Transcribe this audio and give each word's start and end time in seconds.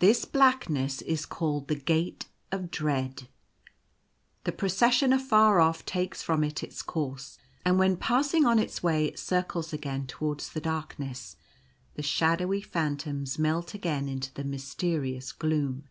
This 0.00 0.24
blackness 0.24 1.00
is 1.00 1.24
called 1.24 1.68
The 1.68 1.76
Gate 1.76 2.26
of 2.50 2.72
Dread. 2.72 3.28
The 4.42 4.50
Procession 4.50 5.12
afar 5.12 5.60
off 5.60 5.86
takes 5.86 6.24
from 6.24 6.42
it 6.42 6.64
its 6.64 6.82
course, 6.82 7.38
and 7.64 7.78
when 7.78 7.96
passing 7.96 8.44
on 8.44 8.58
its 8.58 8.82
way 8.82 9.04
it 9.04 9.16
circles 9.20 9.72
again 9.72 10.08
towards 10.08 10.48
the 10.48 10.60
darkness, 10.60 11.36
the 11.94 12.02
shadowy 12.02 12.60
phantoms 12.62 13.38
melt 13.38 13.72
again 13.72 14.08
into 14.08 14.34
the 14.34 14.42
mysterious 14.42 15.30
gloom. 15.30 15.84